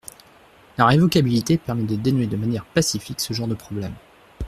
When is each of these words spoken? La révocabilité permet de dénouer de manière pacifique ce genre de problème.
La 0.79 0.87
révocabilité 0.87 1.59
permet 1.59 1.83
de 1.83 1.95
dénouer 1.95 2.25
de 2.25 2.35
manière 2.35 2.65
pacifique 2.65 3.19
ce 3.19 3.33
genre 3.35 3.47
de 3.47 3.53
problème. 3.53 3.93